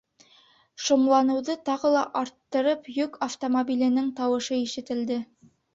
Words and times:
Шомланыуҙы 0.85 1.57
тағы 1.69 1.93
ла 1.97 2.07
арттырып, 2.23 2.91
йөк 2.99 3.23
автомобиленең 3.29 4.13
тауышы 4.23 4.63
ишетелде. 4.67 5.25